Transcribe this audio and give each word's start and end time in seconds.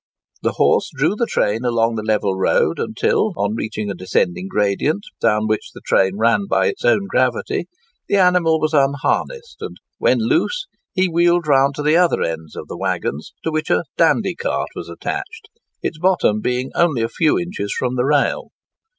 The 0.41 0.53
horse 0.53 0.89
drew 0.97 1.15
the 1.15 1.27
train 1.29 1.63
along 1.63 1.93
the 1.93 2.01
level 2.01 2.33
road, 2.33 2.79
until, 2.79 3.33
on 3.37 3.53
reaching 3.53 3.91
a 3.91 3.93
descending 3.93 4.47
gradient, 4.49 5.03
down 5.21 5.45
which 5.45 5.69
the 5.75 5.81
train 5.85 6.13
ran 6.17 6.47
by 6.49 6.65
its 6.69 6.83
own 6.83 7.05
gravity, 7.07 7.67
the 8.07 8.15
animal 8.15 8.59
was 8.59 8.73
unharnessed, 8.73 9.57
and, 9.61 9.77
when 9.99 10.17
loose, 10.17 10.65
he 10.95 11.07
wheeled 11.07 11.45
round 11.45 11.75
to 11.75 11.83
the 11.83 11.97
other 11.97 12.23
end 12.23 12.47
of 12.55 12.67
the 12.67 12.77
waggons, 12.79 13.33
to 13.43 13.51
which 13.51 13.69
a 13.69 13.83
"dandy 13.95 14.33
cart" 14.33 14.69
was 14.73 14.89
attached, 14.89 15.49
its 15.83 15.99
bottom 15.99 16.41
being 16.41 16.71
only 16.73 17.03
a 17.03 17.07
few 17.07 17.37
inches 17.37 17.71
from 17.71 17.93
the 17.95 18.03
rail. 18.05 18.47